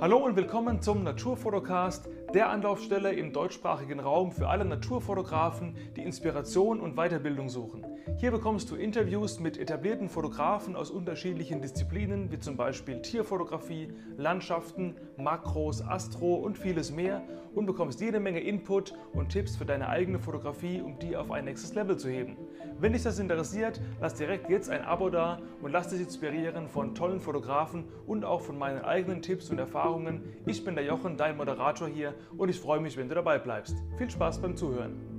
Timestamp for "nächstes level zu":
21.44-22.08